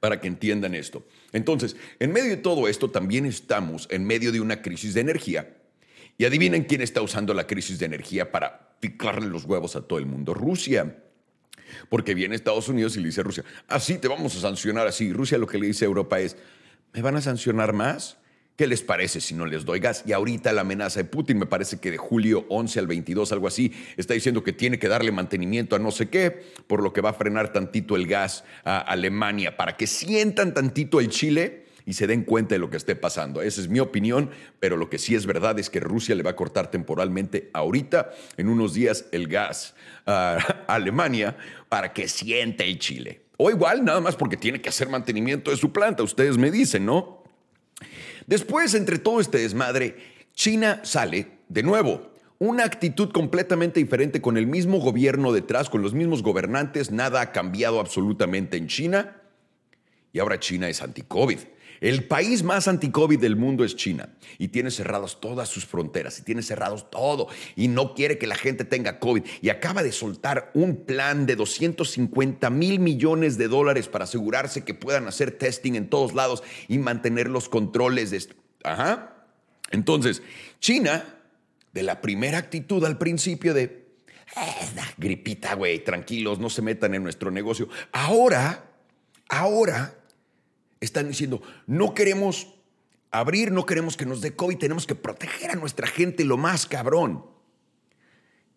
para 0.00 0.20
que 0.20 0.28
entiendan 0.28 0.74
esto. 0.74 1.06
Entonces, 1.32 1.76
en 1.98 2.12
medio 2.12 2.30
de 2.30 2.38
todo 2.38 2.66
esto, 2.66 2.90
también 2.90 3.26
estamos 3.26 3.86
en 3.90 4.06
medio 4.06 4.32
de 4.32 4.40
una 4.40 4.62
crisis 4.62 4.94
de 4.94 5.02
energía. 5.02 5.54
Y 6.16 6.24
adivinen 6.24 6.64
quién 6.64 6.80
está 6.80 7.02
usando 7.02 7.34
la 7.34 7.46
crisis 7.46 7.78
de 7.78 7.86
energía 7.86 8.32
para 8.32 8.76
picarle 8.80 9.28
los 9.28 9.44
huevos 9.44 9.76
a 9.76 9.82
todo 9.82 9.98
el 9.98 10.06
mundo. 10.06 10.32
Rusia. 10.32 10.96
Porque 11.88 12.14
viene 12.14 12.34
Estados 12.34 12.68
Unidos 12.68 12.96
y 12.96 13.00
le 13.00 13.06
dice 13.06 13.20
a 13.20 13.24
Rusia, 13.24 13.44
así 13.68 13.98
te 13.98 14.08
vamos 14.08 14.36
a 14.36 14.40
sancionar 14.40 14.86
así. 14.86 15.12
Rusia 15.12 15.38
lo 15.38 15.46
que 15.46 15.58
le 15.58 15.66
dice 15.66 15.84
a 15.84 15.88
Europa 15.88 16.20
es, 16.20 16.36
¿me 16.92 17.02
van 17.02 17.16
a 17.16 17.20
sancionar 17.20 17.72
más? 17.72 18.18
¿Qué 18.56 18.66
les 18.66 18.82
parece 18.82 19.22
si 19.22 19.34
no 19.34 19.46
les 19.46 19.64
doy 19.64 19.80
gas? 19.80 20.02
Y 20.04 20.12
ahorita 20.12 20.52
la 20.52 20.60
amenaza 20.60 21.00
de 21.00 21.04
Putin, 21.04 21.38
me 21.38 21.46
parece 21.46 21.80
que 21.80 21.90
de 21.90 21.96
julio 21.96 22.44
11 22.50 22.78
al 22.78 22.86
22, 22.86 23.32
algo 23.32 23.46
así, 23.46 23.72
está 23.96 24.12
diciendo 24.12 24.44
que 24.44 24.52
tiene 24.52 24.78
que 24.78 24.86
darle 24.86 25.12
mantenimiento 25.12 25.76
a 25.76 25.78
no 25.78 25.90
sé 25.90 26.10
qué, 26.10 26.30
por 26.66 26.82
lo 26.82 26.92
que 26.92 27.00
va 27.00 27.10
a 27.10 27.14
frenar 27.14 27.54
tantito 27.54 27.96
el 27.96 28.06
gas 28.06 28.44
a 28.64 28.78
Alemania, 28.80 29.56
para 29.56 29.78
que 29.78 29.86
sientan 29.86 30.52
tantito 30.52 31.00
el 31.00 31.08
Chile 31.08 31.69
y 31.90 31.92
se 31.92 32.06
den 32.06 32.22
cuenta 32.22 32.54
de 32.54 32.60
lo 32.60 32.70
que 32.70 32.76
esté 32.76 32.94
pasando. 32.94 33.42
Esa 33.42 33.60
es 33.60 33.68
mi 33.68 33.80
opinión, 33.80 34.30
pero 34.60 34.76
lo 34.76 34.88
que 34.88 34.96
sí 34.96 35.16
es 35.16 35.26
verdad 35.26 35.58
es 35.58 35.68
que 35.70 35.80
Rusia 35.80 36.14
le 36.14 36.22
va 36.22 36.30
a 36.30 36.36
cortar 36.36 36.70
temporalmente 36.70 37.50
ahorita, 37.52 38.12
en 38.36 38.48
unos 38.48 38.74
días, 38.74 39.06
el 39.10 39.26
gas 39.26 39.74
a 40.06 40.36
Alemania 40.68 41.36
para 41.68 41.92
que 41.92 42.06
siente 42.06 42.62
el 42.62 42.78
Chile. 42.78 43.22
O 43.38 43.50
igual, 43.50 43.84
nada 43.84 44.00
más 44.00 44.14
porque 44.14 44.36
tiene 44.36 44.62
que 44.62 44.68
hacer 44.68 44.88
mantenimiento 44.88 45.50
de 45.50 45.56
su 45.56 45.72
planta, 45.72 46.04
ustedes 46.04 46.38
me 46.38 46.52
dicen, 46.52 46.86
¿no? 46.86 47.24
Después, 48.28 48.74
entre 48.74 49.00
todo 49.00 49.20
este 49.20 49.38
desmadre, 49.38 49.96
China 50.32 50.78
sale 50.84 51.26
de 51.48 51.64
nuevo. 51.64 52.12
Una 52.38 52.62
actitud 52.62 53.10
completamente 53.10 53.80
diferente 53.80 54.20
con 54.20 54.36
el 54.36 54.46
mismo 54.46 54.78
gobierno 54.78 55.32
detrás, 55.32 55.68
con 55.68 55.82
los 55.82 55.92
mismos 55.92 56.22
gobernantes, 56.22 56.92
nada 56.92 57.20
ha 57.20 57.32
cambiado 57.32 57.80
absolutamente 57.80 58.56
en 58.58 58.68
China. 58.68 59.16
Y 60.12 60.20
ahora 60.20 60.38
China 60.38 60.68
es 60.68 60.82
anti-COVID. 60.82 61.38
El 61.80 62.04
país 62.04 62.42
más 62.42 62.68
anti-COVID 62.68 63.18
del 63.18 63.36
mundo 63.36 63.64
es 63.64 63.74
China 63.74 64.10
y 64.36 64.48
tiene 64.48 64.70
cerradas 64.70 65.18
todas 65.18 65.48
sus 65.48 65.64
fronteras 65.64 66.18
y 66.18 66.22
tiene 66.22 66.42
cerrados 66.42 66.90
todo 66.90 67.28
y 67.56 67.68
no 67.68 67.94
quiere 67.94 68.18
que 68.18 68.26
la 68.26 68.34
gente 68.34 68.64
tenga 68.64 68.98
COVID 68.98 69.24
y 69.40 69.48
acaba 69.48 69.82
de 69.82 69.92
soltar 69.92 70.50
un 70.52 70.84
plan 70.84 71.24
de 71.24 71.36
250 71.36 72.50
mil 72.50 72.80
millones 72.80 73.38
de 73.38 73.48
dólares 73.48 73.88
para 73.88 74.04
asegurarse 74.04 74.62
que 74.62 74.74
puedan 74.74 75.08
hacer 75.08 75.30
testing 75.30 75.74
en 75.74 75.88
todos 75.88 76.12
lados 76.12 76.42
y 76.68 76.78
mantener 76.78 77.28
los 77.28 77.48
controles 77.48 78.10
de... 78.10 78.26
Ajá. 78.62 79.26
Entonces, 79.70 80.22
China, 80.58 81.02
de 81.72 81.82
la 81.82 82.02
primera 82.02 82.36
actitud 82.36 82.84
al 82.84 82.98
principio 82.98 83.54
de... 83.54 83.80
Eh, 84.36 84.80
gripita, 84.98 85.54
güey, 85.54 85.82
tranquilos, 85.82 86.38
no 86.38 86.50
se 86.50 86.60
metan 86.60 86.94
en 86.94 87.02
nuestro 87.02 87.30
negocio. 87.30 87.68
Ahora, 87.90 88.70
ahora 89.28 89.99
están 90.80 91.08
diciendo, 91.08 91.42
no 91.66 91.94
queremos 91.94 92.48
abrir, 93.10 93.52
no 93.52 93.66
queremos 93.66 93.96
que 93.96 94.06
nos 94.06 94.20
dé 94.20 94.34
COVID, 94.34 94.58
tenemos 94.58 94.86
que 94.86 94.94
proteger 94.94 95.50
a 95.50 95.54
nuestra 95.54 95.86
gente 95.86 96.24
lo 96.24 96.36
más 96.36 96.66
cabrón. 96.66 97.24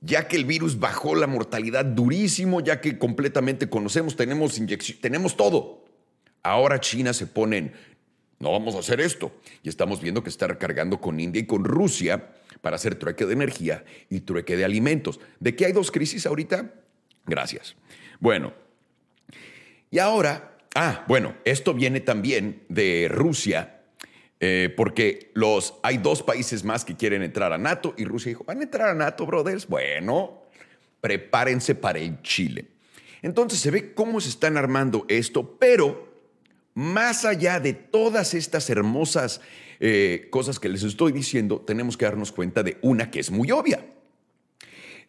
Ya 0.02 0.28
que 0.28 0.36
el 0.36 0.46
virus 0.46 0.80
bajó 0.80 1.16
la 1.16 1.28
mortalidad 1.28 1.86
durísimo, 1.86 2.62
ya 2.62 2.82
que 2.82 2.98
completamente 2.98 3.70
conocemos, 3.70 4.16
tenemos 4.16 4.58
inyección, 4.58 5.00
tenemos 5.00 5.38
todo. 5.38 5.86
Ahora 6.42 6.80
China 6.80 7.14
se 7.14 7.26
pone 7.26 7.58
en, 7.58 7.74
no 8.40 8.52
vamos 8.52 8.76
a 8.76 8.80
hacer 8.80 9.00
esto. 9.00 9.32
Y 9.64 9.70
estamos 9.70 10.02
viendo 10.02 10.24
que 10.24 10.30
está 10.30 10.48
recargando 10.48 11.00
con 11.00 11.20
India 11.20 11.42
y 11.42 11.46
con 11.46 11.64
Rusia 11.64 12.34
para 12.62 12.76
hacer 12.76 12.96
trueque 12.96 13.26
de 13.26 13.34
energía 13.34 13.86
y 14.10 14.22
trueque 14.22 14.58
de 14.58 14.66
alimentos. 14.66 15.22
¿De 15.40 15.56
qué 15.56 15.66
hay 15.66 15.72
dos 15.72 15.92
crisis 15.92 16.26
ahorita? 16.26 16.74
Gracias. 17.26 17.76
Bueno, 18.20 18.54
y 19.90 20.00
ahora 20.00 20.53
Ah, 20.76 21.06
bueno, 21.08 21.36
esto 21.46 21.74
viene 21.74 22.00
también 22.00 22.64
de 22.68 23.08
Rusia, 23.10 23.82
eh, 24.40 24.74
porque 24.76 25.32
los, 25.36 25.76
hay 25.84 25.98
dos 25.98 26.24
países 26.24 26.64
más 26.64 26.84
que 26.84 26.96
quieren 26.96 27.22
entrar 27.22 27.54
a 27.54 27.58
NATO 27.58 27.94
y 27.98 28.06
Rusia 28.06 28.30
dijo, 28.30 28.44
¿van 28.44 28.60
a 28.60 28.64
entrar 28.64 28.90
a 28.90 28.94
NATO, 28.96 29.26
brothers? 29.26 29.68
Bueno, 29.68 30.44
prepárense 31.00 31.76
para 31.76 32.00
el 32.00 32.22
Chile. 32.24 32.66
Entonces 33.22 33.60
se 33.60 33.72
ve 33.72 33.94
cómo 33.94 34.20
se 34.20 34.30
están 34.30 34.58
armando 34.58 35.06
esto, 35.08 35.58
pero 35.60 36.12
más 36.74 37.24
allá 37.24 37.60
de 37.60 37.74
todas 37.74 38.34
estas 38.34 38.70
hermosas 38.70 39.42
eh, 39.80 40.28
cosas 40.32 40.60
que 40.60 40.70
les 40.70 40.84
estoy 40.84 41.12
diciendo, 41.12 41.62
tenemos 41.62 41.98
que 41.98 42.06
darnos 42.06 42.32
cuenta 42.32 42.64
de 42.64 42.78
una 42.82 43.12
que 43.12 43.20
es 43.20 43.30
muy 43.30 43.52
obvia. 43.52 43.86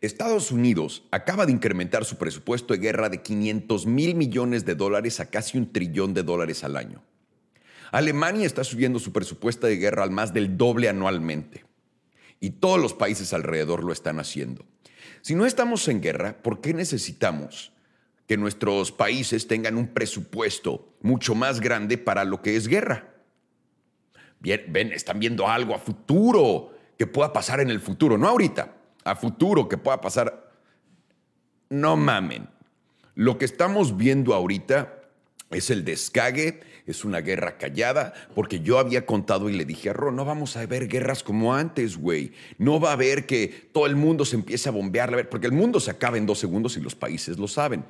Estados 0.04 0.50
Unidos 0.50 1.04
acaba 1.10 1.46
de 1.46 1.52
incrementar 1.52 2.04
su 2.04 2.16
presupuesto 2.16 2.74
de 2.74 2.80
guerra 2.80 3.08
de 3.08 3.22
500 3.22 3.86
mil 3.86 4.14
millones 4.14 4.64
de 4.64 4.74
dólares 4.74 5.20
a 5.20 5.30
casi 5.30 5.56
un 5.56 5.72
trillón 5.72 6.14
de 6.14 6.22
dólares 6.22 6.64
al 6.64 6.76
año. 6.76 7.02
Alemania 7.92 8.46
está 8.46 8.64
subiendo 8.64 8.98
su 8.98 9.12
presupuesto 9.12 9.66
de 9.66 9.76
guerra 9.76 10.02
al 10.02 10.10
más 10.10 10.34
del 10.34 10.56
doble 10.56 10.88
anualmente. 10.88 11.64
Y 12.40 12.50
todos 12.50 12.80
los 12.80 12.92
países 12.92 13.32
alrededor 13.32 13.84
lo 13.84 13.92
están 13.92 14.18
haciendo. 14.18 14.64
Si 15.22 15.34
no 15.34 15.46
estamos 15.46 15.86
en 15.88 16.00
guerra, 16.00 16.42
¿por 16.42 16.60
qué 16.60 16.74
necesitamos 16.74 17.72
que 18.26 18.36
nuestros 18.36 18.90
países 18.90 19.46
tengan 19.46 19.76
un 19.76 19.88
presupuesto 19.88 20.94
mucho 21.02 21.34
más 21.34 21.60
grande 21.60 21.98
para 21.98 22.24
lo 22.24 22.42
que 22.42 22.56
es 22.56 22.68
guerra? 22.68 23.14
Bien, 24.40 24.64
ven, 24.68 24.92
están 24.92 25.20
viendo 25.20 25.48
algo 25.48 25.74
a 25.74 25.78
futuro 25.78 26.72
que 26.98 27.06
pueda 27.06 27.32
pasar 27.32 27.60
en 27.60 27.70
el 27.70 27.80
futuro, 27.80 28.18
no 28.18 28.28
ahorita 28.28 28.83
a 29.04 29.14
futuro 29.14 29.68
que 29.68 29.78
pueda 29.78 30.00
pasar. 30.00 30.50
No 31.70 31.96
mamen. 31.96 32.48
Lo 33.14 33.38
que 33.38 33.44
estamos 33.44 33.96
viendo 33.96 34.34
ahorita 34.34 35.00
es 35.50 35.70
el 35.70 35.84
descague, 35.84 36.60
es 36.86 37.04
una 37.04 37.20
guerra 37.20 37.56
callada, 37.58 38.12
porque 38.34 38.60
yo 38.60 38.78
había 38.78 39.06
contado 39.06 39.48
y 39.48 39.54
le 39.54 39.64
dije 39.64 39.90
a 39.90 39.92
Ron, 39.92 40.16
no 40.16 40.24
vamos 40.24 40.56
a 40.56 40.66
ver 40.66 40.88
guerras 40.88 41.22
como 41.22 41.54
antes, 41.54 41.96
güey. 41.96 42.32
No 42.58 42.80
va 42.80 42.90
a 42.90 42.94
haber 42.94 43.26
que 43.26 43.68
todo 43.72 43.86
el 43.86 43.96
mundo 43.96 44.24
se 44.24 44.36
empiece 44.36 44.68
a 44.68 44.72
bombear, 44.72 45.28
porque 45.28 45.46
el 45.46 45.52
mundo 45.52 45.80
se 45.80 45.90
acaba 45.90 46.18
en 46.18 46.26
dos 46.26 46.38
segundos 46.38 46.76
y 46.76 46.80
los 46.80 46.94
países 46.94 47.38
lo 47.38 47.48
saben. 47.48 47.84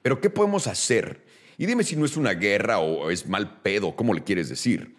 Pero 0.00 0.20
¿qué 0.20 0.30
podemos 0.30 0.66
hacer? 0.66 1.24
Y 1.58 1.66
dime 1.66 1.82
si 1.82 1.96
no 1.96 2.04
es 2.04 2.16
una 2.16 2.34
guerra 2.34 2.78
o 2.78 3.10
es 3.10 3.26
mal 3.26 3.60
pedo, 3.62 3.96
¿cómo 3.96 4.14
le 4.14 4.22
quieres 4.22 4.48
decir? 4.48 4.94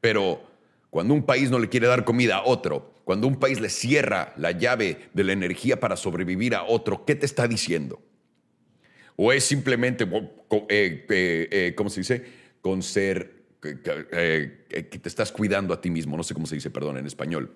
Pero 0.00 0.53
cuando 0.94 1.12
un 1.12 1.24
país 1.24 1.50
no 1.50 1.58
le 1.58 1.68
quiere 1.68 1.88
dar 1.88 2.04
comida 2.04 2.36
a 2.36 2.44
otro, 2.44 3.00
cuando 3.02 3.26
un 3.26 3.40
país 3.40 3.60
le 3.60 3.68
cierra 3.68 4.32
la 4.36 4.52
llave 4.52 5.08
de 5.12 5.24
la 5.24 5.32
energía 5.32 5.80
para 5.80 5.96
sobrevivir 5.96 6.54
a 6.54 6.62
otro, 6.62 7.04
¿qué 7.04 7.16
te 7.16 7.26
está 7.26 7.48
diciendo? 7.48 8.00
¿O 9.16 9.32
es 9.32 9.42
simplemente, 9.42 10.04
eh, 10.04 10.08
eh, 10.68 11.48
eh, 11.50 11.74
¿cómo 11.76 11.90
se 11.90 12.02
dice? 12.02 12.24
Con 12.60 12.80
ser, 12.84 13.42
que 13.60 13.74
te 13.74 15.08
estás 15.08 15.32
cuidando 15.32 15.74
a 15.74 15.80
ti 15.80 15.90
mismo, 15.90 16.16
no 16.16 16.22
sé 16.22 16.32
cómo 16.32 16.46
se 16.46 16.54
dice, 16.54 16.70
perdón, 16.70 16.98
en 16.98 17.08
español. 17.08 17.52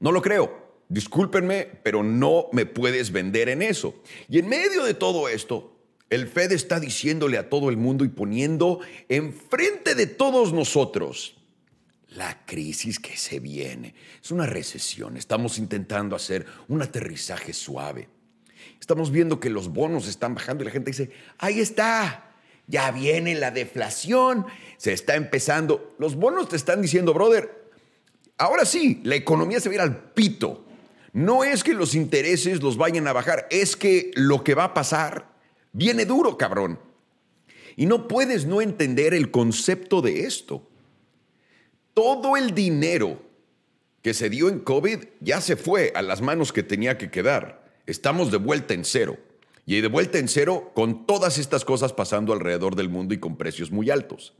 No 0.00 0.10
lo 0.10 0.20
creo. 0.20 0.82
Discúlpenme, 0.88 1.68
pero 1.84 2.02
no 2.02 2.48
me 2.50 2.66
puedes 2.66 3.12
vender 3.12 3.48
en 3.48 3.62
eso. 3.62 4.02
Y 4.28 4.40
en 4.40 4.48
medio 4.48 4.82
de 4.82 4.94
todo 4.94 5.28
esto, 5.28 5.78
el 6.10 6.26
Fed 6.26 6.50
está 6.50 6.80
diciéndole 6.80 7.38
a 7.38 7.48
todo 7.48 7.70
el 7.70 7.76
mundo 7.76 8.04
y 8.04 8.08
poniendo 8.08 8.80
enfrente 9.08 9.94
de 9.94 10.08
todos 10.08 10.52
nosotros 10.52 11.36
la 12.14 12.44
crisis 12.46 12.98
que 12.98 13.16
se 13.16 13.40
viene. 13.40 13.94
Es 14.22 14.30
una 14.30 14.46
recesión. 14.46 15.16
Estamos 15.16 15.58
intentando 15.58 16.16
hacer 16.16 16.46
un 16.68 16.82
aterrizaje 16.82 17.52
suave. 17.52 18.08
Estamos 18.80 19.10
viendo 19.10 19.40
que 19.40 19.50
los 19.50 19.68
bonos 19.68 20.06
están 20.06 20.34
bajando 20.34 20.62
y 20.62 20.66
la 20.66 20.72
gente 20.72 20.90
dice, 20.90 21.10
ahí 21.38 21.60
está, 21.60 22.32
ya 22.66 22.90
viene 22.90 23.34
la 23.34 23.50
deflación, 23.50 24.46
se 24.76 24.92
está 24.92 25.16
empezando. 25.16 25.94
Los 25.98 26.14
bonos 26.16 26.48
te 26.48 26.56
están 26.56 26.82
diciendo, 26.82 27.12
brother, 27.14 27.70
ahora 28.38 28.64
sí, 28.64 29.00
la 29.04 29.16
economía 29.16 29.60
se 29.60 29.68
va 29.68 29.72
a 29.72 29.76
ir 29.76 29.80
al 29.80 30.12
pito. 30.12 30.64
No 31.12 31.44
es 31.44 31.62
que 31.62 31.74
los 31.74 31.94
intereses 31.94 32.62
los 32.62 32.76
vayan 32.76 33.06
a 33.06 33.12
bajar, 33.12 33.46
es 33.50 33.76
que 33.76 34.10
lo 34.14 34.42
que 34.44 34.54
va 34.54 34.64
a 34.64 34.74
pasar 34.74 35.30
viene 35.72 36.04
duro, 36.04 36.36
cabrón. 36.36 36.78
Y 37.76 37.86
no 37.86 38.06
puedes 38.06 38.46
no 38.46 38.60
entender 38.60 39.14
el 39.14 39.30
concepto 39.30 40.00
de 40.00 40.26
esto 40.26 40.68
todo 41.94 42.36
el 42.36 42.54
dinero 42.54 43.22
que 44.02 44.12
se 44.12 44.28
dio 44.28 44.50
en 44.50 44.60
COVID 44.60 44.98
ya 45.20 45.40
se 45.40 45.56
fue 45.56 45.92
a 45.94 46.02
las 46.02 46.20
manos 46.20 46.52
que 46.52 46.62
tenía 46.62 46.98
que 46.98 47.10
quedar. 47.10 47.64
Estamos 47.86 48.30
de 48.30 48.36
vuelta 48.36 48.74
en 48.74 48.84
cero. 48.84 49.16
Y 49.66 49.80
de 49.80 49.88
vuelta 49.88 50.18
en 50.18 50.28
cero 50.28 50.72
con 50.74 51.06
todas 51.06 51.38
estas 51.38 51.64
cosas 51.64 51.94
pasando 51.94 52.34
alrededor 52.34 52.76
del 52.76 52.90
mundo 52.90 53.14
y 53.14 53.18
con 53.18 53.38
precios 53.38 53.70
muy 53.70 53.88
altos. 53.88 54.34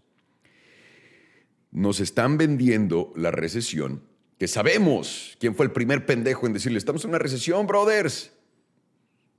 Nos 1.71 1.99
están 2.01 2.37
vendiendo 2.37 3.11
la 3.17 3.31
recesión, 3.31 4.03
que 4.39 4.49
sabemos 4.49 5.35
quién 5.41 5.55
fue 5.55 5.65
el 5.65 5.73
primer 5.73 6.05
pendejo 6.05 6.47
en 6.47 6.53
decirle, 6.53 6.77
estamos 6.77 7.05
en 7.05 7.11
una 7.11 7.19
recesión, 7.19 7.67
brothers. 7.67 8.33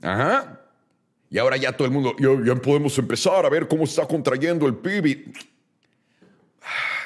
Ajá. 0.02 0.62
Y 1.30 1.38
ahora 1.38 1.56
ya 1.58 1.78
todo 1.78 1.88
el 1.88 1.94
mundo, 1.94 2.16
ya, 2.18 2.56
podemos 2.56 2.98
empezar 2.98 3.46
a 3.46 3.50
ver 3.50 3.68
cómo 3.68 3.84
está 3.84 4.08
contrayendo 4.08 4.66
el 4.66 4.76
PIB 4.76 5.34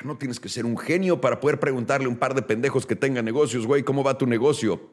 no 0.04 0.18
tienes 0.18 0.40
que 0.40 0.50
ser 0.50 0.66
un 0.66 0.78
genio 0.78 1.22
para 1.22 1.40
poder 1.40 1.60
preguntarle 1.60 2.06
a 2.06 2.10
un 2.10 2.18
par 2.18 2.34
de 2.34 2.42
pendejos 2.42 2.86
que 2.86 2.96
tengan 2.96 3.26
negocios, 3.26 3.66
güey, 3.66 3.84
¿cómo 3.84 4.04
va 4.04 4.18
tu 4.18 4.26
negocio? 4.26 4.90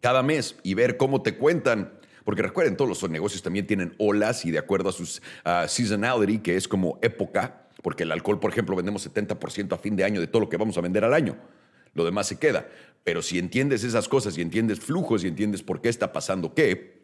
Cada 0.00 0.22
mes 0.22 0.56
y 0.62 0.74
ver 0.74 0.96
cómo 0.96 1.22
te 1.22 1.36
cuentan. 1.36 1.98
Porque 2.24 2.42
recuerden, 2.42 2.76
todos 2.76 2.88
los 2.88 3.10
negocios 3.10 3.42
también 3.42 3.66
tienen 3.66 3.94
olas 3.98 4.44
y 4.44 4.50
de 4.50 4.58
acuerdo 4.58 4.90
a 4.90 4.92
su 4.92 5.06
seasonality, 5.66 6.40
que 6.40 6.56
es 6.56 6.68
como 6.68 6.98
época, 7.00 7.68
porque 7.82 8.02
el 8.02 8.12
alcohol, 8.12 8.38
por 8.38 8.50
ejemplo, 8.50 8.76
vendemos 8.76 9.08
70% 9.08 9.72
a 9.72 9.78
fin 9.78 9.96
de 9.96 10.04
año 10.04 10.20
de 10.20 10.26
todo 10.26 10.40
lo 10.40 10.48
que 10.48 10.56
vamos 10.56 10.76
a 10.76 10.82
vender 10.82 11.04
al 11.04 11.14
año. 11.14 11.36
Lo 11.94 12.04
demás 12.04 12.26
se 12.26 12.38
queda. 12.38 12.68
Pero 13.02 13.22
si 13.22 13.38
entiendes 13.38 13.82
esas 13.82 14.08
cosas 14.08 14.36
y 14.36 14.42
entiendes 14.42 14.80
flujos 14.80 15.24
y 15.24 15.28
entiendes 15.28 15.62
por 15.62 15.80
qué 15.80 15.88
está 15.88 16.12
pasando 16.12 16.52
qué, 16.52 16.98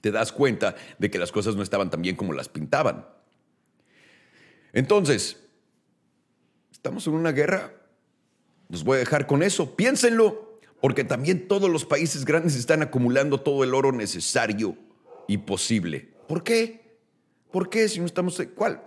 te 0.00 0.10
das 0.10 0.32
cuenta 0.32 0.74
de 0.98 1.10
que 1.10 1.18
las 1.18 1.30
cosas 1.30 1.54
no 1.54 1.62
estaban 1.62 1.88
tan 1.88 2.02
bien 2.02 2.16
como 2.16 2.32
las 2.32 2.48
pintaban. 2.48 3.06
Entonces, 4.72 5.43
Estamos 6.84 7.06
en 7.06 7.14
una 7.14 7.32
guerra. 7.32 7.72
Los 8.68 8.84
voy 8.84 8.96
a 8.96 8.98
dejar 8.98 9.26
con 9.26 9.42
eso. 9.42 9.74
Piénsenlo, 9.74 10.58
porque 10.82 11.02
también 11.02 11.48
todos 11.48 11.70
los 11.70 11.86
países 11.86 12.26
grandes 12.26 12.56
están 12.56 12.82
acumulando 12.82 13.40
todo 13.40 13.64
el 13.64 13.72
oro 13.72 13.90
necesario 13.90 14.76
y 15.26 15.38
posible. 15.38 16.10
¿Por 16.28 16.44
qué? 16.44 16.98
¿Por 17.50 17.70
qué 17.70 17.88
si 17.88 18.00
no 18.00 18.04
estamos... 18.04 18.38
¿Cuál? 18.54 18.82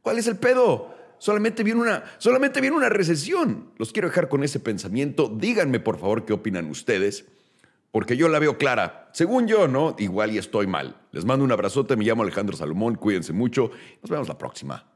¿Cuál 0.00 0.18
es 0.18 0.28
el 0.28 0.36
pedo? 0.36 0.94
Solamente 1.18 1.64
viene 1.64 1.80
una, 1.80 2.04
solamente 2.18 2.60
viene 2.60 2.76
una 2.76 2.88
recesión. 2.88 3.72
Los 3.78 3.90
quiero 3.90 4.06
dejar 4.06 4.28
con 4.28 4.44
ese 4.44 4.60
pensamiento. 4.60 5.28
Díganme, 5.28 5.80
por 5.80 5.98
favor, 5.98 6.24
qué 6.24 6.34
opinan 6.34 6.70
ustedes, 6.70 7.24
porque 7.90 8.16
yo 8.16 8.28
la 8.28 8.38
veo 8.38 8.58
clara. 8.58 9.10
Según 9.12 9.48
yo, 9.48 9.66
¿no? 9.66 9.96
Igual 9.98 10.30
y 10.30 10.38
estoy 10.38 10.68
mal. 10.68 11.00
Les 11.10 11.24
mando 11.24 11.44
un 11.44 11.50
abrazote. 11.50 11.96
Me 11.96 12.04
llamo 12.04 12.22
Alejandro 12.22 12.56
Salomón. 12.56 12.94
Cuídense 12.94 13.32
mucho. 13.32 13.72
Nos 14.02 14.08
vemos 14.08 14.28
la 14.28 14.38
próxima. 14.38 14.93